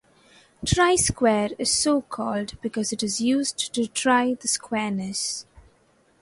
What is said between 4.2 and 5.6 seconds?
the squareness.